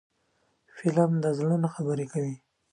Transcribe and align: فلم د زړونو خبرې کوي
فلم 0.77 1.11
د 1.23 1.25
زړونو 1.37 1.67
خبرې 1.75 2.05
کوي 2.13 2.35